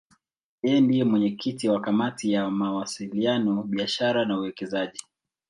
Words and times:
Yeye 0.63 0.79
ndiye 0.81 1.03
mwenyekiti 1.09 1.69
wa 1.69 1.79
Kamati 1.85 2.25
ya 2.33 2.49
Mawasiliano, 2.49 3.63
Biashara 3.63 4.25
na 4.25 4.37
Uwekezaji. 4.39 4.99